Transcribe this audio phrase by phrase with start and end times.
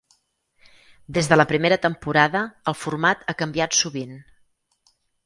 [1.17, 2.41] Des de la primera temporada,
[2.73, 4.17] el format ha canviat sovint.